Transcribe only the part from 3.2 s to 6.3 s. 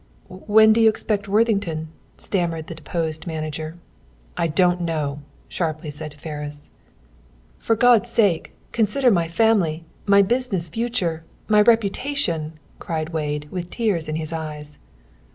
manager. "I don't know," sharply said